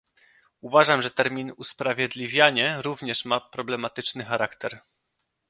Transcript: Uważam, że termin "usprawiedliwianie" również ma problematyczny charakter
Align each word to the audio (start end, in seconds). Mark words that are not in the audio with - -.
Uważam, 0.61 1.01
że 1.01 1.11
termin 1.11 1.51
"usprawiedliwianie" 1.57 2.81
również 2.81 3.25
ma 3.25 3.39
problematyczny 3.41 4.23
charakter 4.25 4.79